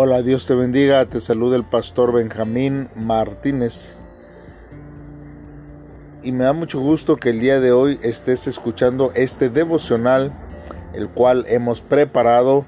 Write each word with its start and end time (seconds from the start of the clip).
Hola, 0.00 0.22
Dios 0.22 0.46
te 0.46 0.54
bendiga, 0.54 1.06
te 1.06 1.20
saluda 1.20 1.56
el 1.56 1.64
pastor 1.64 2.12
Benjamín 2.12 2.88
Martínez. 2.94 3.96
Y 6.22 6.30
me 6.30 6.44
da 6.44 6.52
mucho 6.52 6.78
gusto 6.78 7.16
que 7.16 7.30
el 7.30 7.40
día 7.40 7.58
de 7.58 7.72
hoy 7.72 7.98
estés 8.04 8.46
escuchando 8.46 9.10
este 9.16 9.50
devocional, 9.50 10.32
el 10.94 11.08
cual 11.08 11.46
hemos 11.48 11.80
preparado 11.80 12.64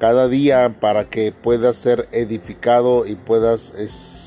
cada 0.00 0.26
día 0.26 0.74
para 0.80 1.04
que 1.04 1.30
puedas 1.30 1.76
ser 1.76 2.08
edificado 2.10 3.06
y 3.06 3.14
puedas 3.14 3.74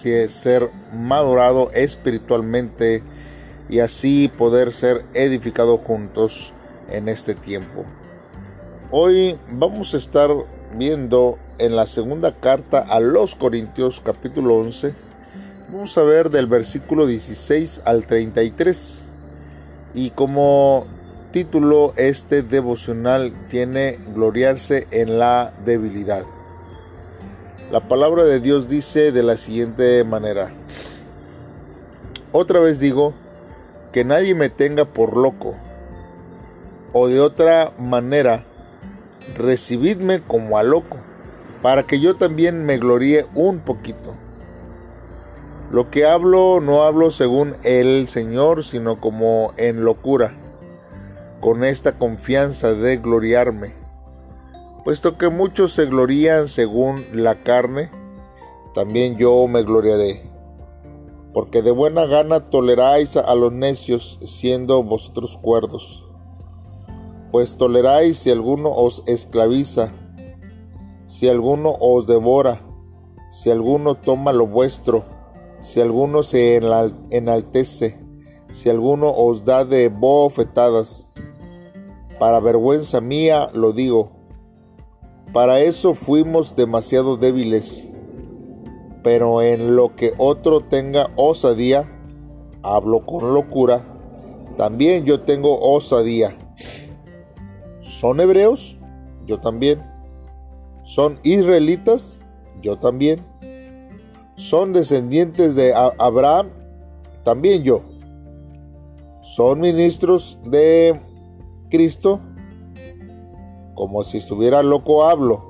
eh, 0.05 0.29
ser 0.29 0.69
madurado 0.93 1.71
espiritualmente 1.73 3.03
y 3.67 3.79
así 3.79 4.31
poder 4.37 4.71
ser 4.71 5.03
edificado 5.13 5.77
juntos 5.77 6.53
en 6.89 7.09
este 7.09 7.35
tiempo. 7.35 7.83
Hoy 8.91 9.37
vamos 9.51 9.93
a 9.93 9.97
estar 9.97 10.29
viendo 10.77 11.37
en 11.57 11.75
la 11.75 11.87
segunda 11.87 12.33
carta 12.33 12.79
a 12.79 12.99
los 12.99 13.35
Corintios 13.35 14.01
capítulo 14.03 14.55
11. 14.55 14.93
Vamos 15.71 15.97
a 15.97 16.03
ver 16.03 16.29
del 16.29 16.47
versículo 16.47 17.05
16 17.05 17.81
al 17.85 18.05
33. 18.05 18.99
Y 19.93 20.11
como 20.11 20.85
título 21.31 21.93
este 21.95 22.43
devocional 22.43 23.33
tiene 23.49 23.99
gloriarse 24.13 24.87
en 24.91 25.17
la 25.19 25.53
debilidad. 25.65 26.23
La 27.71 27.87
palabra 27.87 28.23
de 28.23 28.39
Dios 28.39 28.69
dice 28.69 29.11
de 29.11 29.23
la 29.23 29.37
siguiente 29.37 30.03
manera. 30.03 30.51
Otra 32.31 32.59
vez 32.59 32.79
digo 32.79 33.13
que 33.91 34.03
nadie 34.03 34.35
me 34.35 34.49
tenga 34.49 34.85
por 34.85 35.17
loco. 35.17 35.55
O 36.93 37.07
de 37.07 37.19
otra 37.19 37.71
manera, 37.77 38.43
recibidme 39.37 40.21
como 40.21 40.57
a 40.57 40.63
loco, 40.63 40.97
para 41.61 41.83
que 41.83 41.99
yo 41.99 42.15
también 42.15 42.65
me 42.65 42.77
gloríe 42.77 43.25
un 43.33 43.59
poquito. 43.59 44.15
Lo 45.71 45.89
que 45.89 46.05
hablo 46.05 46.61
no 46.61 46.83
hablo 46.83 47.11
según 47.11 47.55
el 47.63 48.07
Señor, 48.07 48.63
sino 48.63 49.01
como 49.01 49.53
en 49.57 49.83
locura 49.83 50.35
con 51.45 51.63
esta 51.63 51.97
confianza 51.97 52.73
de 52.73 52.97
gloriarme, 52.97 53.73
puesto 54.83 55.17
que 55.17 55.29
muchos 55.29 55.73
se 55.73 55.85
glorían 55.85 56.47
según 56.47 57.05
la 57.13 57.43
carne, 57.43 57.91
también 58.73 59.17
yo 59.17 59.47
me 59.47 59.61
gloriaré, 59.61 60.23
porque 61.33 61.61
de 61.61 61.69
buena 61.69 62.05
gana 62.05 62.49
toleráis 62.49 63.15
a 63.15 63.35
los 63.35 63.51
necios 63.51 64.19
siendo 64.23 64.81
vosotros 64.81 65.37
cuerdos, 65.37 66.03
pues 67.29 67.57
toleráis 67.57 68.17
si 68.17 68.31
alguno 68.31 68.69
os 68.69 69.03
esclaviza, 69.05 69.91
si 71.05 71.29
alguno 71.29 71.75
os 71.79 72.07
devora, 72.07 72.59
si 73.29 73.51
alguno 73.51 73.95
toma 73.95 74.33
lo 74.33 74.47
vuestro, 74.47 75.03
si 75.59 75.81
alguno 75.81 76.23
se 76.23 76.55
enaltece, 77.09 77.99
si 78.49 78.69
alguno 78.69 79.11
os 79.11 79.45
da 79.45 79.65
de 79.65 79.89
bofetadas, 79.89 81.11
para 82.19 82.39
vergüenza 82.39 83.01
mía 83.01 83.49
lo 83.53 83.73
digo. 83.73 84.11
Para 85.33 85.59
eso 85.59 85.93
fuimos 85.93 86.55
demasiado 86.55 87.17
débiles. 87.17 87.89
Pero 89.03 89.41
en 89.41 89.75
lo 89.75 89.95
que 89.95 90.13
otro 90.17 90.61
tenga 90.61 91.09
osadía, 91.15 91.91
hablo 92.63 93.05
con 93.05 93.33
locura, 93.33 93.83
también 94.57 95.05
yo 95.05 95.21
tengo 95.21 95.59
osadía. 95.59 96.35
¿Son 97.81 98.19
hebreos? 98.19 98.77
Yo 99.25 99.39
también. 99.39 99.94
¿Son 100.85 101.19
israelitas? 101.23 102.21
Yo 102.61 102.77
también. 102.77 103.19
¿Son 104.35 104.71
descendientes 104.71 105.55
de 105.55 105.73
Abraham? 105.73 106.49
También 107.23 107.63
yo. 107.63 107.81
¿Son 109.21 109.59
ministros 109.59 110.37
de 110.45 111.01
Cristo, 111.69 112.19
como 113.73 114.03
si 114.03 114.19
estuviera 114.19 114.61
loco 114.61 115.03
hablo, 115.03 115.43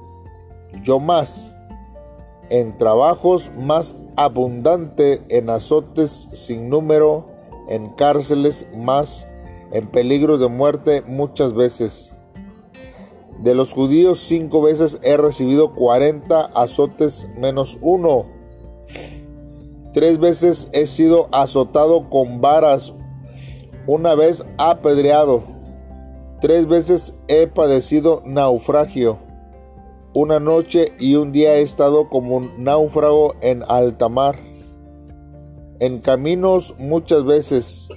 yo 0.82 1.00
más, 1.00 1.56
en 2.50 2.78
trabajos 2.78 3.52
más 3.58 3.96
abundante, 4.16 5.22
en 5.30 5.50
azotes 5.50 6.30
sin 6.32 6.70
número, 6.70 7.28
en 7.68 7.90
cárceles 7.90 8.66
más, 8.76 9.28
en 9.72 9.88
peligros 9.88 10.40
de 10.40 10.48
muerte 10.48 11.04
muchas 11.06 11.54
veces. 11.54 12.15
De 13.40 13.54
los 13.54 13.72
judíos 13.74 14.20
cinco 14.20 14.62
veces 14.62 15.00
he 15.04 15.18
recibido 15.18 15.74
cuarenta 15.74 16.46
azotes 16.56 17.28
menos 17.38 17.78
uno. 17.82 18.26
Tres 19.94 20.20
veces 20.20 20.70
he 20.74 20.88
sido 20.88 21.28
azotado 21.32 22.10
con 22.10 22.42
varas, 22.42 22.94
una 23.88 24.16
vez 24.16 24.46
apedreado 24.58 25.56
Tres 26.46 26.68
veces 26.68 27.16
he 27.28 27.48
padecido 27.48 28.22
naufragio. 28.24 29.18
Una 30.14 30.40
noche 30.40 30.94
y 31.00 31.16
un 31.16 31.32
día 31.32 31.56
he 31.56 31.64
estado 31.64 32.08
como 32.08 32.36
un 32.38 32.52
náufrago 32.64 33.34
en 33.42 33.64
alta 33.68 34.10
mar. 34.10 34.38
En 35.80 36.02
caminos 36.02 36.76
muchas 36.78 37.24
veces. 37.26 37.90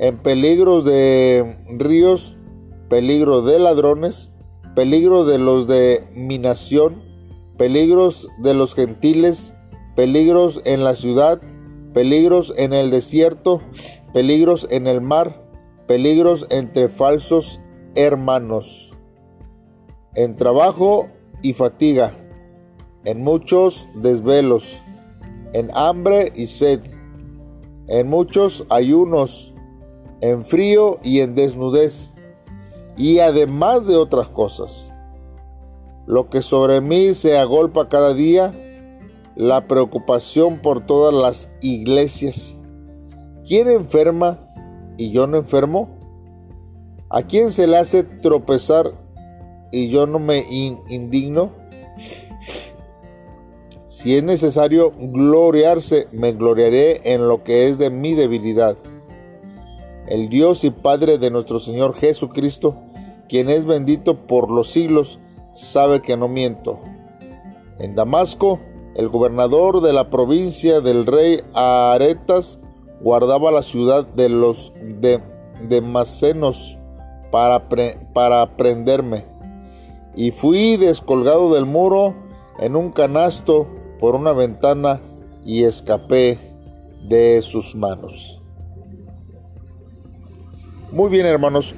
En 0.00 0.18
peligros 0.18 0.84
de 0.84 1.56
ríos, 1.78 2.36
peligro 2.88 3.42
de 3.42 3.60
ladrones, 3.60 4.31
peligro 4.74 5.24
de 5.24 5.38
los 5.38 5.66
de 5.66 6.04
mi 6.14 6.38
nación, 6.38 7.02
peligros 7.56 8.28
de 8.38 8.54
los 8.54 8.74
gentiles, 8.74 9.54
peligros 9.94 10.60
en 10.64 10.84
la 10.84 10.94
ciudad, 10.94 11.40
peligros 11.92 12.54
en 12.56 12.72
el 12.72 12.90
desierto, 12.90 13.60
peligros 14.12 14.66
en 14.70 14.86
el 14.86 15.00
mar, 15.00 15.46
peligros 15.86 16.46
entre 16.50 16.88
falsos 16.88 17.60
hermanos, 17.94 18.94
en 20.14 20.36
trabajo 20.36 21.08
y 21.42 21.52
fatiga, 21.52 22.14
en 23.04 23.22
muchos 23.22 23.88
desvelos, 23.94 24.78
en 25.52 25.70
hambre 25.74 26.32
y 26.34 26.46
sed, 26.46 26.80
en 27.88 28.08
muchos 28.08 28.64
ayunos, 28.70 29.52
en 30.20 30.44
frío 30.44 30.98
y 31.02 31.20
en 31.20 31.34
desnudez, 31.34 32.12
y 32.96 33.18
además 33.20 33.86
de 33.86 33.96
otras 33.96 34.28
cosas. 34.28 34.92
Lo 36.06 36.28
que 36.28 36.42
sobre 36.42 36.80
mí 36.80 37.14
se 37.14 37.38
agolpa 37.38 37.88
cada 37.88 38.14
día, 38.14 38.54
la 39.36 39.66
preocupación 39.66 40.58
por 40.58 40.84
todas 40.84 41.14
las 41.14 41.50
iglesias. 41.60 42.54
¿Quién 43.46 43.68
enferma 43.68 44.38
y 44.98 45.10
yo 45.10 45.26
no 45.26 45.38
enfermo? 45.38 45.88
¿A 47.08 47.22
quién 47.22 47.52
se 47.52 47.66
le 47.66 47.78
hace 47.78 48.04
tropezar 48.04 48.92
y 49.70 49.88
yo 49.88 50.06
no 50.06 50.18
me 50.18 50.44
indigno? 50.88 51.50
Si 53.86 54.16
es 54.16 54.24
necesario 54.24 54.90
gloriarse, 54.96 56.08
me 56.10 56.32
gloriaré 56.32 57.12
en 57.14 57.28
lo 57.28 57.44
que 57.44 57.68
es 57.68 57.78
de 57.78 57.90
mi 57.90 58.14
debilidad. 58.14 58.76
El 60.06 60.28
Dios 60.28 60.64
y 60.64 60.70
Padre 60.70 61.18
de 61.18 61.30
nuestro 61.30 61.60
Señor 61.60 61.94
Jesucristo, 61.94 62.76
quien 63.28 63.48
es 63.48 63.64
bendito 63.64 64.26
por 64.26 64.50
los 64.50 64.70
siglos, 64.70 65.18
sabe 65.54 66.02
que 66.02 66.16
no 66.16 66.28
miento. 66.28 66.78
En 67.78 67.94
Damasco, 67.94 68.60
el 68.94 69.08
gobernador 69.08 69.80
de 69.80 69.92
la 69.92 70.10
provincia 70.10 70.80
del 70.80 71.06
rey 71.06 71.40
Aretas 71.54 72.58
guardaba 73.00 73.50
la 73.50 73.62
ciudad 73.62 74.06
de 74.06 74.28
los 74.28 74.72
de, 75.00 75.20
para, 77.30 77.68
para 78.12 78.56
prenderme. 78.56 79.24
Y 80.14 80.30
fui 80.32 80.76
descolgado 80.76 81.54
del 81.54 81.66
muro 81.66 82.14
en 82.58 82.76
un 82.76 82.90
canasto 82.90 83.66
por 83.98 84.14
una 84.14 84.32
ventana 84.32 85.00
y 85.44 85.64
escapé 85.64 86.38
de 87.08 87.40
sus 87.42 87.74
manos. 87.74 88.41
Muy 90.92 91.08
bien 91.08 91.24
hermanos, 91.24 91.74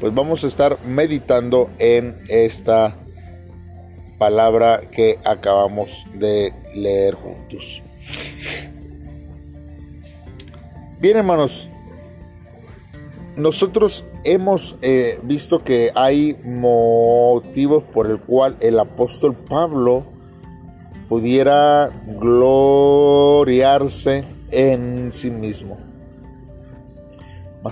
pues 0.00 0.14
vamos 0.14 0.42
a 0.42 0.46
estar 0.46 0.78
meditando 0.86 1.68
en 1.78 2.18
esta 2.30 2.96
palabra 4.16 4.80
que 4.90 5.18
acabamos 5.26 6.06
de 6.14 6.54
leer 6.74 7.16
juntos. 7.16 7.82
Bien 10.98 11.18
hermanos, 11.18 11.68
nosotros 13.36 14.06
hemos 14.24 14.76
eh, 14.80 15.20
visto 15.22 15.62
que 15.62 15.92
hay 15.94 16.38
motivos 16.42 17.84
por 17.84 18.06
el 18.06 18.18
cual 18.20 18.56
el 18.60 18.78
apóstol 18.78 19.34
Pablo 19.34 20.06
pudiera 21.10 21.90
gloriarse 22.18 23.44
en 24.50 25.12
sí 25.12 25.30
mismo. 25.30 25.95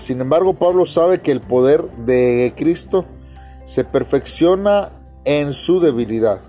Sin 0.01 0.21
embargo, 0.21 0.55
Pablo 0.55 0.87
sabe 0.87 1.21
que 1.21 1.33
el 1.33 1.41
poder 1.41 1.89
de 1.99 2.53
Cristo 2.57 3.05
se 3.65 3.85
perfecciona 3.85 4.91
en 5.25 5.53
su 5.53 5.81
debilidad. 5.81 6.41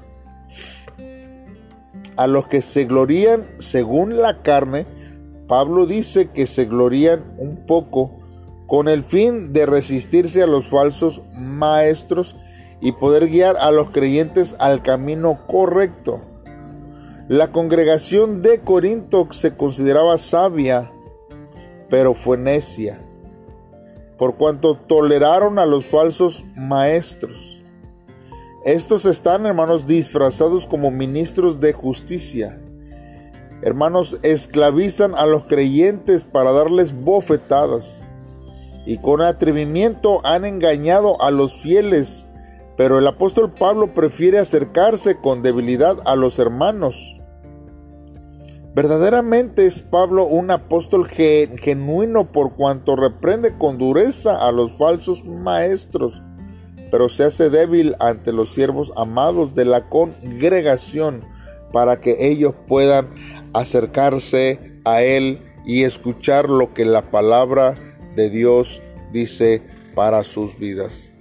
a 2.18 2.28
los 2.28 2.48
que 2.48 2.62
se 2.62 2.86
glorían 2.86 3.46
según 3.60 4.18
la 4.18 4.42
carne, 4.42 4.86
Pablo 5.48 5.86
dice 5.86 6.30
que 6.32 6.48
se 6.48 6.66
glorían 6.66 7.34
un 7.38 7.66
poco 7.66 8.20
con 8.68 8.88
el 8.88 9.04
fin 9.04 9.54
de 9.54 9.66
resistirse 9.66 10.42
a 10.42 10.48
los 10.48 10.68
falsos 10.68 11.22
maestros 11.36 12.36
y 12.82 12.94
poder 12.94 13.28
guiar 13.28 13.58
a 13.58 13.72
los 13.72 13.92
creyentes 13.92 14.56
al 14.60 14.82
camino 14.82 15.46
correcto. 15.48 16.20
La 17.28 17.50
congregación 17.50 18.42
de 18.42 18.60
Corinto 18.60 19.28
se 19.32 19.56
consideraba 19.56 20.18
sabia, 20.18 20.92
pero 21.90 22.14
fue 22.14 22.38
necia, 22.38 23.00
por 24.18 24.36
cuanto 24.36 24.76
toleraron 24.76 25.60
a 25.60 25.66
los 25.66 25.86
falsos 25.86 26.46
maestros. 26.56 27.62
Estos 28.66 29.06
están, 29.06 29.46
hermanos, 29.46 29.86
disfrazados 29.86 30.66
como 30.66 30.90
ministros 30.90 31.60
de 31.60 31.74
justicia. 31.74 32.60
Hermanos, 33.62 34.18
esclavizan 34.24 35.16
a 35.16 35.26
los 35.26 35.46
creyentes 35.46 36.24
para 36.24 36.52
darles 36.52 36.94
bofetadas 36.94 38.00
y 38.86 38.98
con 38.98 39.22
atrevimiento 39.22 40.22
han 40.24 40.46
engañado 40.46 41.22
a 41.22 41.32
los 41.32 41.54
fieles, 41.54 42.28
pero 42.78 43.00
el 43.00 43.08
apóstol 43.08 43.52
Pablo 43.52 43.94
prefiere 43.94 44.40
acercarse 44.40 45.18
con 45.20 45.42
debilidad 45.42 45.98
a 46.06 46.16
los 46.16 46.40
hermanos. 46.40 47.20
Verdaderamente 48.76 49.68
es 49.68 49.82
Pablo 49.82 50.26
un 50.26 50.52
apóstol 50.52 51.08
genuino 51.08 52.26
por 52.26 52.58
cuanto 52.58 52.98
reprende 52.98 53.58
con 53.58 53.78
dureza 53.78 54.46
a 54.46 54.52
los 54.52 54.78
falsos 54.78 55.24
maestros, 55.24 56.22
pero 56.92 57.08
se 57.08 57.24
hace 57.24 57.50
débil 57.50 57.96
ante 58.02 58.34
los 58.34 58.54
siervos 58.54 58.92
amados 58.98 59.56
de 59.56 59.64
la 59.64 59.88
congregación 59.88 61.24
para 61.72 62.02
que 62.02 62.28
ellos 62.28 62.54
puedan 62.68 63.08
acercarse 63.54 64.74
a 64.84 65.02
él 65.04 65.42
y 65.66 65.84
escuchar 65.84 66.50
lo 66.50 66.74
que 66.74 66.84
la 66.84 67.10
palabra 67.12 67.76
de 68.18 68.30
Dios 68.30 68.82
dice 69.14 69.64
para 69.96 70.26
sus 70.26 70.60
vidas. 70.60 71.14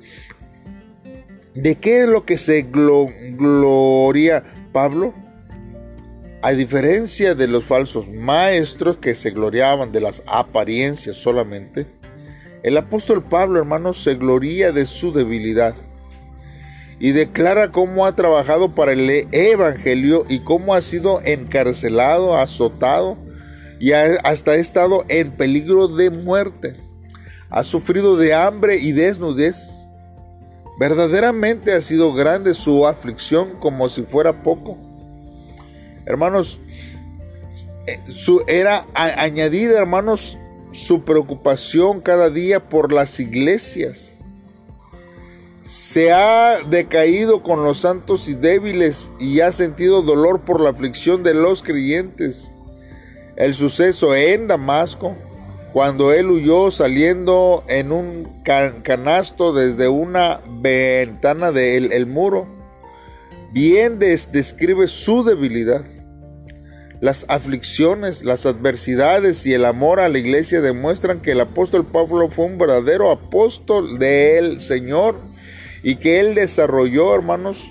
¿De 1.55 1.77
qué 1.77 2.03
es 2.03 2.09
lo 2.09 2.25
que 2.27 2.37
se 2.37 2.63
gloria 2.63 4.43
Pablo? 4.73 5.15
A 6.45 6.53
diferencia 6.53 7.35
de 7.35 7.49
los 7.49 7.65
falsos 7.65 8.07
maestros 8.07 8.99
que 8.99 9.15
se 9.15 9.31
gloriaban 9.31 9.93
de 9.93 10.03
las 10.03 10.23
apariencias 10.27 11.17
solamente, 11.17 11.87
el 12.63 12.77
apóstol 12.77 13.23
Pablo, 13.23 13.59
hermanos, 13.59 14.03
se 14.03 14.17
gloria 14.17 14.71
de 14.71 14.85
su 14.85 15.11
debilidad 15.11 15.75
y 17.01 17.13
declara 17.13 17.73
cómo 17.73 18.05
ha 18.05 18.15
trabajado 18.15 18.75
para 18.75 18.93
el 18.93 19.27
evangelio 19.33 20.27
y 20.29 20.41
cómo 20.41 20.75
ha 20.75 20.83
sido 20.83 21.23
encarcelado, 21.25 22.37
azotado 22.37 23.17
y 23.81 23.93
hasta 23.93 24.51
ha 24.51 24.57
estado 24.57 25.07
en 25.09 25.31
peligro 25.31 25.89
de 25.89 26.11
muerte 26.11 26.75
ha 27.55 27.63
sufrido 27.63 28.17
de 28.17 28.35
hambre 28.35 28.77
y 28.77 28.91
desnudez. 28.91 29.87
Verdaderamente 30.77 31.73
ha 31.73 31.81
sido 31.81 32.13
grande 32.13 32.53
su 32.53 32.85
aflicción 32.85 33.61
como 33.61 33.89
si 33.89 34.03
fuera 34.03 34.43
poco. 34.43 34.94
Hermanos, 36.07 36.61
eh, 37.87 38.01
su, 38.09 38.43
era 38.47 38.87
añadida, 38.95 39.79
hermanos, 39.79 40.39
su 40.73 41.03
preocupación 41.03 42.01
cada 42.01 42.31
día 42.31 42.69
por 42.69 42.93
las 42.93 43.21
iglesias. 43.21 44.13
Se 45.63 46.13
ha 46.13 46.59
decaído 46.69 47.43
con 47.43 47.65
los 47.65 47.81
santos 47.81 48.29
y 48.29 48.35
débiles 48.35 49.11
y 49.19 49.41
ha 49.41 49.53
sentido 49.53 50.03
dolor 50.03 50.41
por 50.41 50.61
la 50.61 50.71
aflicción 50.71 51.23
de 51.23 51.35
los 51.35 51.63
creyentes. 51.63 52.51
El 53.37 53.55
suceso 53.55 54.15
en 54.15 54.47
Damasco 54.47 55.17
cuando 55.73 56.13
él 56.13 56.31
huyó 56.31 56.71
saliendo 56.71 57.65
en 57.67 57.91
un 57.91 58.43
canasto 58.45 59.53
desde 59.53 59.89
una 59.89 60.41
ventana 60.61 61.51
del 61.51 62.07
muro. 62.07 62.47
Bien 63.53 63.99
describe 63.99 64.87
su 64.87 65.25
debilidad. 65.25 65.85
Las 67.05 67.27
aflicciones, 67.29 68.25
las 68.25 68.47
adversidades 68.47 69.45
y 69.45 69.53
el 69.53 69.67
amor 69.67 70.01
a 70.01 70.09
la 70.09 70.17
iglesia 70.17 70.63
demuestran 70.63 71.21
que 71.21 71.33
el 71.33 71.43
apóstol 71.43 71.85
Pablo 71.85 72.31
fue 72.31 72.47
un 72.47 72.57
verdadero 72.57 73.11
apóstol 73.11 73.99
del 73.99 74.63
Señor 74.63 75.21
y 75.83 75.97
que 75.97 76.19
él 76.19 76.35
desarrolló, 76.35 77.15
hermanos, 77.15 77.71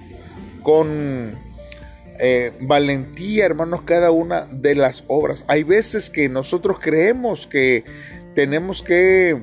con 0.61 1.35
eh, 2.19 2.51
valentía, 2.61 3.47
hermanos, 3.47 3.81
cada 3.81 4.11
una 4.11 4.45
de 4.51 4.75
las 4.75 5.03
obras. 5.07 5.45
Hay 5.47 5.63
veces 5.63 6.11
que 6.11 6.29
nosotros 6.29 6.77
creemos 6.79 7.47
que 7.47 7.85
tenemos 8.35 8.83
que 8.83 9.41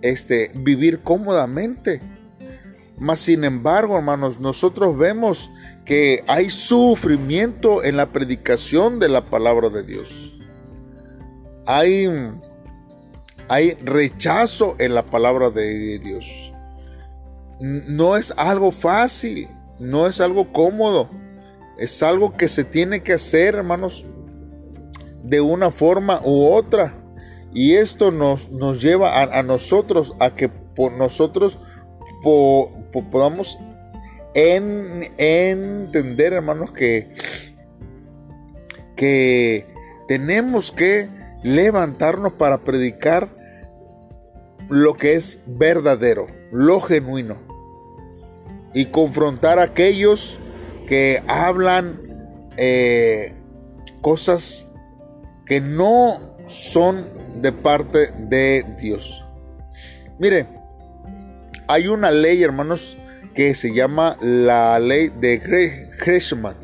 este, 0.00 0.50
vivir 0.54 1.00
cómodamente. 1.00 2.00
Mas, 2.96 3.20
sin 3.20 3.44
embargo, 3.44 3.98
hermanos, 3.98 4.40
nosotros 4.40 4.96
vemos 4.96 5.50
que 5.86 6.24
hay 6.26 6.50
sufrimiento 6.50 7.84
en 7.84 7.96
la 7.96 8.06
predicación 8.06 8.98
de 8.98 9.08
la 9.08 9.22
palabra 9.22 9.70
de 9.70 9.84
Dios. 9.84 10.36
Hay, 11.64 12.08
hay 13.48 13.74
rechazo 13.82 14.74
en 14.78 14.94
la 14.94 15.04
palabra 15.04 15.50
de 15.50 15.98
Dios. 16.00 16.26
No 17.60 18.16
es 18.16 18.34
algo 18.36 18.72
fácil, 18.72 19.48
no 19.78 20.08
es 20.08 20.20
algo 20.20 20.52
cómodo. 20.52 21.08
Es 21.78 22.02
algo 22.02 22.36
que 22.36 22.48
se 22.48 22.64
tiene 22.64 23.02
que 23.02 23.12
hacer, 23.12 23.54
hermanos, 23.54 24.04
de 25.22 25.40
una 25.40 25.70
forma 25.70 26.20
u 26.24 26.46
otra. 26.46 26.94
Y 27.52 27.74
esto 27.74 28.10
nos, 28.10 28.50
nos 28.50 28.82
lleva 28.82 29.22
a, 29.22 29.42
nosotros 29.42 30.14
a 30.18 30.30
que 30.30 30.48
por 30.48 30.92
nosotros 30.92 31.58
podamos 33.10 33.60
entender, 34.36 36.34
hermanos, 36.34 36.70
que, 36.72 37.08
que 38.96 39.66
tenemos 40.06 40.72
que 40.72 41.08
levantarnos 41.42 42.34
para 42.34 42.58
predicar 42.58 43.30
lo 44.68 44.94
que 44.94 45.14
es 45.14 45.38
verdadero, 45.46 46.26
lo 46.52 46.80
genuino. 46.80 47.36
Y 48.74 48.86
confrontar 48.86 49.58
a 49.58 49.62
aquellos 49.62 50.38
que 50.86 51.22
hablan 51.26 51.98
eh, 52.58 53.34
cosas 54.02 54.68
que 55.46 55.62
no 55.62 56.20
son 56.46 57.06
de 57.40 57.52
parte 57.52 58.10
de 58.18 58.66
Dios. 58.78 59.24
Mire, 60.18 60.46
hay 61.68 61.88
una 61.88 62.10
ley, 62.10 62.42
hermanos, 62.42 62.98
que 63.36 63.54
se 63.54 63.72
llama 63.72 64.16
la 64.20 64.80
ley 64.80 65.12
de 65.20 65.38
Gresham. 65.38 66.54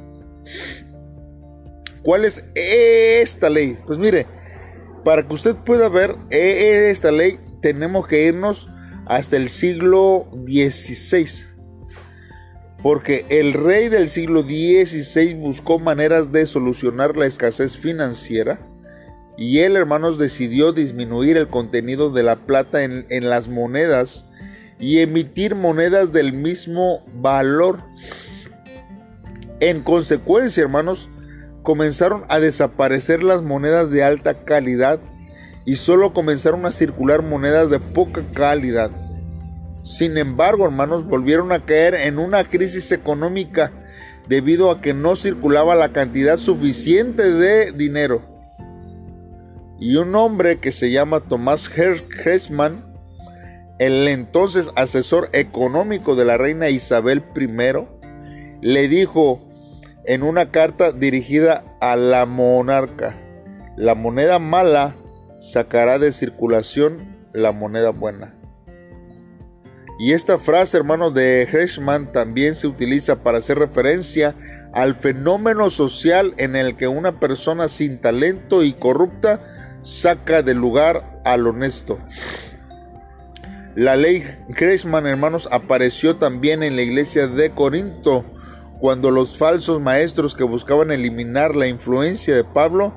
¿Cuál 2.02 2.24
es 2.24 2.42
esta 2.54 3.48
ley? 3.48 3.78
Pues 3.86 4.00
mire, 4.00 4.26
para 5.04 5.26
que 5.26 5.34
usted 5.34 5.54
pueda 5.54 5.88
ver 5.88 6.16
esta 6.30 7.12
ley, 7.12 7.38
tenemos 7.60 8.08
que 8.08 8.24
irnos 8.24 8.68
hasta 9.06 9.36
el 9.36 9.48
siglo 9.48 10.26
XVI 10.46 11.52
porque 12.82 13.24
el 13.28 13.52
rey 13.52 13.88
del 13.88 14.08
siglo 14.08 14.42
XVI 14.42 15.34
buscó 15.34 15.78
maneras 15.78 16.32
de 16.32 16.46
solucionar 16.46 17.16
la 17.16 17.26
escasez 17.26 17.76
financiera 17.76 18.58
y 19.38 19.60
él, 19.60 19.76
hermanos, 19.76 20.18
decidió 20.18 20.72
disminuir 20.72 21.36
el 21.36 21.48
contenido 21.48 22.10
de 22.10 22.22
la 22.22 22.36
plata 22.36 22.82
en, 22.84 23.30
las 23.30 23.48
monedas 23.48 24.26
y 24.82 24.98
emitir 24.98 25.54
monedas 25.54 26.12
del 26.12 26.32
mismo 26.32 27.06
valor. 27.14 27.78
En 29.60 29.80
consecuencia, 29.80 30.60
hermanos, 30.60 31.08
comenzaron 31.62 32.24
a 32.28 32.40
desaparecer 32.40 33.22
las 33.22 33.42
monedas 33.42 33.92
de 33.92 34.02
alta 34.02 34.44
calidad 34.44 34.98
y 35.64 35.76
solo 35.76 36.12
comenzaron 36.12 36.66
a 36.66 36.72
circular 36.72 37.22
monedas 37.22 37.70
de 37.70 37.78
poca 37.78 38.24
calidad. 38.34 38.90
Sin 39.84 40.18
embargo, 40.18 40.64
hermanos, 40.64 41.06
volvieron 41.06 41.52
a 41.52 41.64
caer 41.64 41.94
en 41.94 42.18
una 42.18 42.42
crisis 42.42 42.90
económica 42.90 43.70
debido 44.28 44.72
a 44.72 44.80
que 44.80 44.94
no 44.94 45.14
circulaba 45.14 45.76
la 45.76 45.92
cantidad 45.92 46.36
suficiente 46.36 47.30
de 47.32 47.70
dinero. 47.70 48.20
Y 49.78 49.94
un 49.94 50.12
hombre 50.16 50.58
que 50.58 50.72
se 50.72 50.90
llama 50.90 51.20
Tomás 51.20 51.70
Hessman, 51.70 52.91
el 53.86 54.06
entonces 54.08 54.70
asesor 54.76 55.28
económico 55.32 56.14
de 56.14 56.24
la 56.24 56.38
reina 56.38 56.68
Isabel 56.68 57.22
I, 57.34 57.48
le 58.60 58.88
dijo 58.88 59.40
en 60.04 60.22
una 60.22 60.50
carta 60.50 60.92
dirigida 60.92 61.64
a 61.80 61.96
la 61.96 62.26
monarca, 62.26 63.14
la 63.76 63.94
moneda 63.94 64.38
mala 64.38 64.94
sacará 65.40 65.98
de 65.98 66.12
circulación 66.12 67.26
la 67.32 67.50
moneda 67.50 67.90
buena. 67.90 68.34
Y 69.98 70.12
esta 70.12 70.38
frase, 70.38 70.76
hermano, 70.76 71.10
de 71.10 71.48
Hirschman 71.52 72.12
también 72.12 72.54
se 72.54 72.66
utiliza 72.66 73.22
para 73.22 73.38
hacer 73.38 73.58
referencia 73.58 74.34
al 74.72 74.94
fenómeno 74.94 75.70
social 75.70 76.34
en 76.38 76.56
el 76.56 76.76
que 76.76 76.88
una 76.88 77.20
persona 77.20 77.68
sin 77.68 78.00
talento 78.00 78.62
y 78.62 78.72
corrupta 78.72 79.40
saca 79.84 80.42
del 80.42 80.58
lugar 80.58 81.20
al 81.24 81.46
honesto. 81.46 81.98
La 83.74 83.96
ley 83.96 84.22
Hirschman, 84.48 85.06
hermanos, 85.06 85.48
apareció 85.50 86.16
también 86.16 86.62
en 86.62 86.76
la 86.76 86.82
iglesia 86.82 87.26
de 87.26 87.52
Corinto, 87.52 88.22
cuando 88.80 89.10
los 89.10 89.38
falsos 89.38 89.80
maestros 89.80 90.34
que 90.34 90.44
buscaban 90.44 90.90
eliminar 90.90 91.56
la 91.56 91.68
influencia 91.68 92.36
de 92.36 92.44
Pablo, 92.44 92.92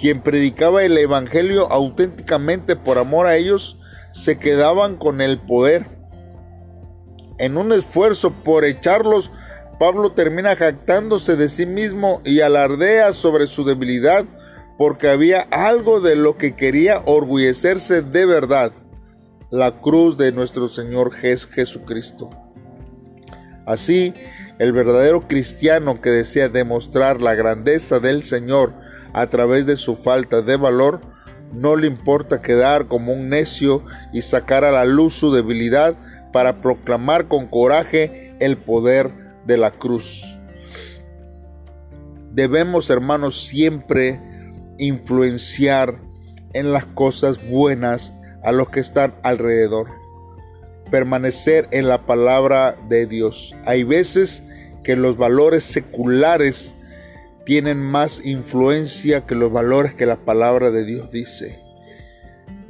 quien 0.00 0.20
predicaba 0.20 0.82
el 0.82 0.98
Evangelio 0.98 1.70
auténticamente 1.70 2.74
por 2.74 2.98
amor 2.98 3.28
a 3.28 3.36
ellos, 3.36 3.78
se 4.10 4.38
quedaban 4.38 4.96
con 4.96 5.20
el 5.20 5.38
poder. 5.38 5.86
En 7.38 7.56
un 7.56 7.72
esfuerzo 7.72 8.32
por 8.32 8.64
echarlos, 8.64 9.30
Pablo 9.78 10.10
termina 10.12 10.56
jactándose 10.56 11.36
de 11.36 11.48
sí 11.48 11.64
mismo 11.64 12.20
y 12.24 12.40
alardea 12.40 13.12
sobre 13.12 13.46
su 13.46 13.64
debilidad 13.64 14.24
porque 14.76 15.08
había 15.08 15.46
algo 15.52 16.00
de 16.00 16.16
lo 16.16 16.36
que 16.36 16.56
quería 16.56 17.02
orgullecerse 17.04 18.02
de 18.02 18.26
verdad, 18.26 18.72
la 19.50 19.80
cruz 19.80 20.18
de 20.18 20.30
nuestro 20.32 20.68
Señor 20.68 21.12
Jesucristo. 21.12 22.28
Así, 23.66 24.12
el 24.58 24.72
verdadero 24.72 25.26
cristiano 25.26 26.00
que 26.02 26.10
desea 26.10 26.48
demostrar 26.48 27.22
la 27.22 27.34
grandeza 27.34 27.98
del 27.98 28.22
Señor 28.22 28.74
a 29.14 29.28
través 29.28 29.66
de 29.66 29.76
su 29.76 29.96
falta 29.96 30.42
de 30.42 30.56
valor, 30.56 31.00
no 31.52 31.76
le 31.76 31.86
importa 31.86 32.42
quedar 32.42 32.88
como 32.88 33.12
un 33.12 33.30
necio 33.30 33.82
y 34.12 34.20
sacar 34.20 34.64
a 34.64 34.70
la 34.70 34.84
luz 34.84 35.14
su 35.14 35.32
debilidad 35.32 35.96
para 36.30 36.60
proclamar 36.60 37.26
con 37.26 37.46
coraje 37.46 38.34
el 38.40 38.58
poder 38.58 39.10
de 39.46 39.56
la 39.56 39.70
cruz. 39.70 40.38
Debemos, 42.32 42.90
hermanos, 42.90 43.46
siempre 43.46 44.20
influenciar 44.76 46.00
en 46.52 46.72
las 46.72 46.84
cosas 46.84 47.38
buenas 47.48 48.12
a 48.42 48.52
los 48.52 48.68
que 48.68 48.80
están 48.80 49.14
alrededor. 49.22 49.88
Permanecer 50.90 51.68
en 51.70 51.88
la 51.88 52.02
palabra 52.02 52.76
de 52.88 53.06
Dios. 53.06 53.54
Hay 53.66 53.84
veces 53.84 54.42
que 54.82 54.96
los 54.96 55.16
valores 55.16 55.64
seculares 55.64 56.74
tienen 57.44 57.80
más 57.80 58.24
influencia 58.24 59.26
que 59.26 59.34
los 59.34 59.50
valores 59.50 59.94
que 59.94 60.06
la 60.06 60.16
palabra 60.16 60.70
de 60.70 60.84
Dios 60.84 61.10
dice. 61.10 61.62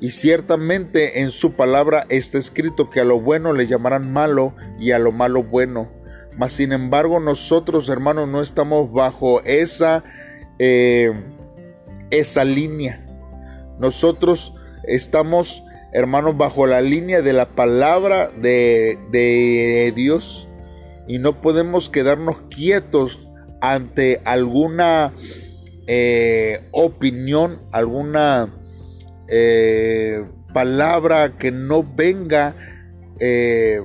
Y 0.00 0.10
ciertamente 0.10 1.20
en 1.20 1.32
su 1.32 1.54
palabra 1.54 2.06
está 2.08 2.38
escrito 2.38 2.88
que 2.88 3.00
a 3.00 3.04
lo 3.04 3.20
bueno 3.20 3.52
le 3.52 3.66
llamarán 3.66 4.12
malo 4.12 4.54
y 4.78 4.92
a 4.92 5.00
lo 5.00 5.10
malo 5.10 5.42
bueno. 5.42 5.88
Mas 6.36 6.52
sin 6.52 6.70
embargo 6.70 7.18
nosotros 7.18 7.88
hermanos 7.88 8.28
no 8.28 8.40
estamos 8.40 8.92
bajo 8.92 9.42
esa, 9.42 10.04
eh, 10.60 11.12
esa 12.10 12.44
línea. 12.44 13.04
Nosotros 13.80 14.54
estamos 14.88 15.62
hermanos 15.92 16.36
bajo 16.36 16.66
la 16.66 16.80
línea 16.80 17.22
de 17.22 17.32
la 17.32 17.48
palabra 17.48 18.30
de, 18.30 18.98
de 19.10 19.92
Dios 19.94 20.48
y 21.06 21.18
no 21.18 21.40
podemos 21.40 21.88
quedarnos 21.88 22.36
quietos 22.50 23.18
ante 23.60 24.20
alguna 24.24 25.12
eh, 25.86 26.60
opinión, 26.70 27.60
alguna 27.72 28.52
eh, 29.26 30.24
palabra 30.52 31.38
que 31.38 31.50
no 31.50 31.82
venga 31.82 32.54
eh, 33.20 33.80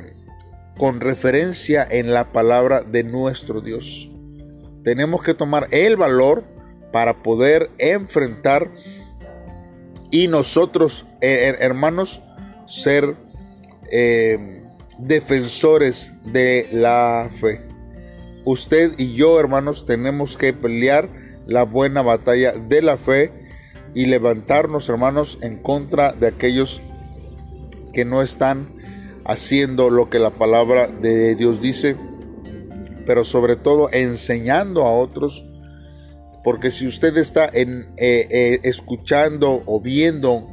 con 0.77 0.99
referencia 0.99 1.87
en 1.89 2.13
la 2.13 2.33
palabra 2.33 2.81
de 2.81 3.03
nuestro 3.03 3.61
Dios. 3.61 4.11
Tenemos 4.83 5.23
que 5.23 5.33
tomar 5.33 5.67
el 5.71 5.95
valor 5.95 6.43
para 6.91 7.23
poder 7.23 7.69
enfrentar 7.77 8.69
y 10.13 10.27
nosotros, 10.27 11.07
hermanos, 11.21 12.21
ser 12.67 13.15
defensores 14.99 16.13
de 16.23 16.69
la 16.71 17.31
fe. 17.41 17.59
Usted 18.45 18.93
y 18.99 19.15
yo, 19.15 19.39
hermanos, 19.39 19.87
tenemos 19.87 20.37
que 20.37 20.53
pelear 20.53 21.09
la 21.47 21.63
buena 21.63 22.03
batalla 22.03 22.51
de 22.51 22.83
la 22.83 22.97
fe 22.97 23.31
y 23.95 24.05
levantarnos, 24.05 24.87
hermanos, 24.87 25.39
en 25.41 25.57
contra 25.57 26.11
de 26.11 26.27
aquellos 26.27 26.79
que 27.91 28.05
no 28.05 28.21
están 28.21 28.71
haciendo 29.25 29.89
lo 29.89 30.11
que 30.11 30.19
la 30.19 30.29
palabra 30.29 30.85
de 30.85 31.33
Dios 31.33 31.59
dice, 31.59 31.95
pero 33.07 33.23
sobre 33.23 33.55
todo 33.55 33.89
enseñando 33.91 34.85
a 34.85 34.93
otros, 34.93 35.47
porque 36.43 36.71
si 36.71 36.87
usted 36.87 37.17
está 37.17 37.49
eh, 37.53 37.85
eh, 37.97 38.59
escuchando 38.63 39.63
o 39.65 39.79
viendo 39.79 40.47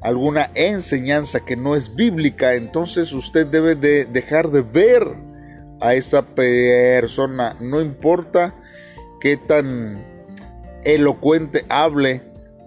alguna 0.00 0.50
enseñanza 0.54 1.44
que 1.44 1.56
no 1.56 1.76
es 1.76 1.94
bíblica, 1.94 2.54
entonces 2.54 3.12
usted 3.12 3.46
debe 3.46 3.74
de 3.74 4.04
dejar 4.04 4.50
de 4.50 4.62
ver 4.62 5.06
a 5.80 5.94
esa 5.94 6.22
persona, 6.22 7.56
no 7.60 7.80
importa 7.80 8.54
qué 9.20 9.36
tan 9.36 10.04
elocuente 10.84 11.64
hable, 11.68 12.22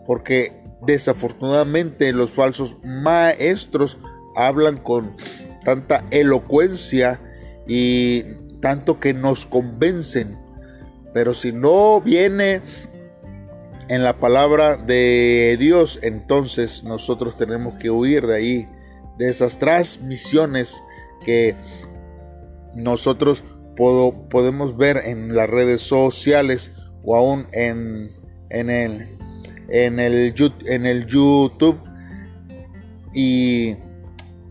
porque 0.06 0.54
desafortunadamente 0.86 2.12
los 2.14 2.32
falsos 2.32 2.76
maestros 2.84 3.98
hablan 4.36 4.78
con 4.78 5.16
tanta 5.64 6.04
elocuencia 6.12 7.20
y 7.68 8.24
tanto 8.62 9.00
que 9.00 9.14
nos 9.14 9.46
convencen. 9.46 10.41
Pero 11.14 11.34
si 11.34 11.52
no 11.52 12.02
viene 12.02 12.62
en 13.90 14.04
la 14.04 14.20
palabra 14.20 14.78
de 14.78 15.58
Dios, 15.60 16.00
entonces 16.02 16.84
nosotros 16.84 17.36
tenemos 17.36 17.76
que 17.76 17.90
huir 17.90 18.26
de 18.26 18.36
ahí, 18.36 18.70
de 19.18 19.30
esas 19.30 19.60
transmisiones 19.60 20.82
que 21.26 21.56
nosotros 22.74 23.44
podemos 23.76 24.78
ver 24.78 24.98
en 25.06 25.36
las 25.36 25.50
redes 25.50 25.82
sociales 25.82 26.72
o 27.04 27.16
aún 27.16 27.48
en, 27.52 28.10
en, 28.50 28.70
el, 28.70 29.08
en, 29.70 30.00
el, 30.00 30.34
en 30.68 30.86
el 30.86 31.06
YouTube 31.08 31.80
y 33.14 33.76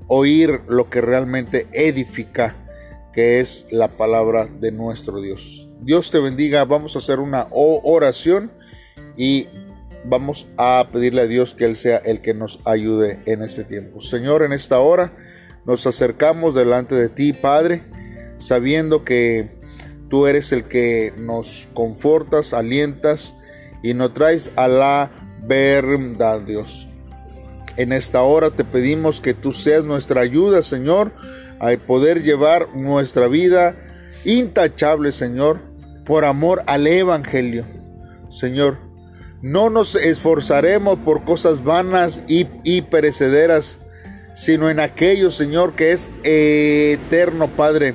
oír 0.09 0.61
lo 0.69 0.91
que 0.91 1.01
realmente 1.01 1.69
edifica, 1.73 2.57
que 3.13 3.41
es 3.41 3.67
la 3.71 3.97
palabra 3.97 4.47
de 4.47 4.73
nuestro 4.73 5.21
Dios. 5.21 5.70
Dios 5.83 6.11
te 6.11 6.21
bendiga, 6.21 6.65
vamos 6.65 6.95
a 6.97 6.99
hacer 6.99 7.19
una 7.21 7.49
oración 7.51 8.51
y 9.17 9.49
vamos 10.05 10.47
a 10.57 10.89
pedirle 10.93 11.23
a 11.23 11.27
Dios 11.27 11.55
que 11.55 11.65
Él 11.65 11.77
sea 11.77 11.99
el 11.99 12.21
que 12.21 12.35
nos 12.35 12.61
ayude 12.65 13.21
en 13.27 13.43
este 13.43 13.65
tiempo. 13.65 14.01
Señor, 14.01 14.43
en 14.43 14.53
esta 14.53 14.79
hora 14.79 15.13
nos 15.67 15.87
acercamos 15.87 16.55
delante 16.55 16.95
de 16.95 17.09
ti, 17.09 17.33
Padre 17.33 17.83
sabiendo 18.41 19.05
que 19.05 19.49
tú 20.09 20.27
eres 20.27 20.51
el 20.53 20.65
que 20.65 21.13
nos 21.17 21.69
confortas, 21.75 22.53
alientas 22.53 23.35
y 23.83 23.95
nos 23.95 24.13
traes 24.15 24.51
a 24.57 24.67
la 24.67 25.11
verdad, 25.43 26.41
Dios. 26.41 26.89
En 27.77 27.93
esta 27.93 28.23
hora 28.23 28.51
te 28.51 28.65
pedimos 28.65 29.21
que 29.21 29.35
tú 29.35 29.53
seas 29.53 29.85
nuestra 29.85 30.23
ayuda, 30.23 30.63
Señor, 30.63 31.13
a 31.61 31.77
poder 31.77 32.23
llevar 32.23 32.75
nuestra 32.75 33.29
vida 33.29 33.77
intachable, 34.25 35.13
Señor, 35.13 35.59
por 36.11 36.25
amor 36.25 36.65
al 36.67 36.89
Evangelio. 36.89 37.65
Señor, 38.31 38.79
no 39.43 39.71
nos 39.71 39.95
esforzaremos 39.95 40.99
por 41.05 41.23
cosas 41.23 41.63
vanas 41.63 42.23
y, 42.27 42.83
perecederas, 42.83 43.79
sino 44.35 44.69
en 44.69 44.81
aquello, 44.81 45.31
Señor, 45.31 45.77
que 45.77 45.93
es 45.93 46.11
eterno, 46.25 47.47
Padre 47.47 47.95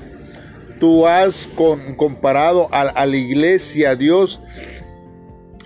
tú 0.79 1.05
has 1.05 1.49
comparado 1.97 2.69
a, 2.71 3.05
la 3.05 3.17
iglesia, 3.17 3.97
Dios, 3.97 4.39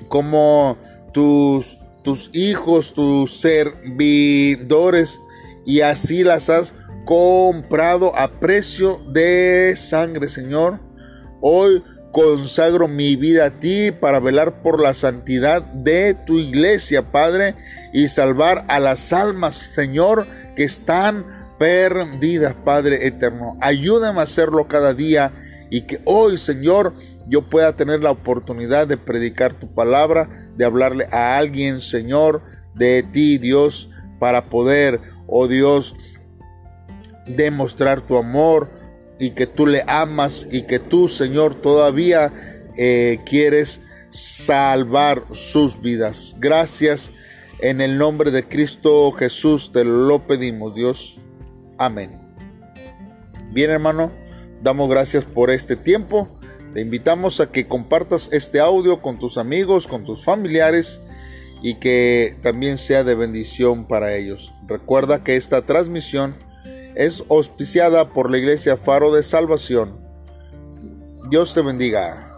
como 0.08 0.76
tus, 1.14 1.78
tus 2.02 2.32
hijos, 2.34 2.96
tus 2.96 3.42
servidores, 3.42 5.20
y 5.68 5.82
así 5.82 6.24
las 6.24 6.50
has 6.50 6.74
comprado 7.06 8.16
a 8.16 8.28
precio 8.28 9.00
de 9.12 9.76
sangre, 9.78 10.30
Señor. 10.30 10.80
Hoy 11.42 11.84
consagro 12.12 12.88
mi 12.88 13.16
vida 13.16 13.46
a 13.46 13.50
ti 13.52 13.92
para 13.92 14.20
velar 14.20 14.62
por 14.62 14.82
la 14.82 14.94
santidad 14.94 15.62
de 15.62 16.16
tu 16.26 16.40
iglesia, 16.40 17.12
Padre, 17.12 17.56
y 17.94 18.08
salvar 18.08 18.66
a 18.68 18.80
las 18.80 19.14
almas, 19.14 19.56
Señor, 19.56 20.28
que 20.56 20.64
están 20.64 21.26
perdidas, 21.60 22.56
Padre 22.66 23.06
eterno. 23.08 23.58
Ayúdame 23.62 24.20
a 24.20 24.24
hacerlo 24.24 24.68
cada 24.68 24.94
día 24.94 25.32
y 25.70 25.82
que 25.82 26.02
hoy, 26.06 26.38
Señor, 26.38 26.94
yo 27.28 27.44
pueda 27.44 27.76
tener 27.76 28.02
la 28.02 28.12
oportunidad 28.12 28.88
de 28.88 28.98
predicar 28.98 29.54
tu 29.54 29.68
palabra, 29.74 30.30
de 30.56 30.66
hablarle 30.66 31.08
a 31.12 31.38
alguien, 31.38 31.82
Señor, 31.82 32.42
de 32.74 33.04
ti, 33.04 33.38
Dios, 33.38 33.90
para 34.20 34.46
poder, 34.46 35.00
oh 35.28 35.48
Dios, 35.48 35.96
demostrar 37.28 38.02
tu 38.02 38.18
amor 38.18 38.79
y 39.20 39.32
que 39.32 39.46
tú 39.46 39.68
le 39.68 39.84
amas 39.88 40.48
y 40.50 40.64
que 40.64 40.80
tú, 40.80 41.08
Señor, 41.08 41.56
todavía 41.56 42.34
eh, 42.78 43.20
quieres 43.26 43.82
salvar 44.10 45.24
sus 45.32 45.82
vidas. 45.82 46.36
Gracias. 46.40 47.12
En 47.62 47.82
el 47.82 47.98
nombre 47.98 48.32
de 48.32 48.48
Cristo 48.48 49.12
Jesús 49.12 49.72
te 49.74 49.84
lo 49.84 50.26
pedimos, 50.26 50.74
Dios. 50.74 51.20
Amén. 51.78 52.12
Bien, 53.52 53.70
hermano, 53.70 54.12
damos 54.62 54.90
gracias 54.90 55.26
por 55.26 55.52
este 55.52 55.76
tiempo. 55.76 56.30
Te 56.74 56.82
invitamos 56.82 57.42
a 57.42 57.52
que 57.52 57.68
compartas 57.68 58.30
este 58.32 58.62
audio 58.62 59.02
con 59.02 59.20
tus 59.20 59.38
amigos, 59.38 59.88
con 59.88 60.06
tus 60.06 60.24
familiares 60.24 61.02
y 61.62 61.76
que 61.76 62.38
también 62.42 62.78
sea 62.78 63.04
de 63.04 63.16
bendición 63.16 63.88
para 63.88 64.16
ellos. 64.16 64.54
Recuerda 64.68 65.24
que 65.24 65.36
esta 65.36 65.64
transmisión 65.64 66.36
es 67.00 67.24
auspiciada 67.30 68.10
por 68.12 68.30
la 68.30 68.38
Iglesia 68.38 68.76
Faro 68.76 69.14
de 69.14 69.24
Salvación. 69.24 69.96
Dios 71.30 71.54
te 71.54 71.62
bendiga. 71.62 72.29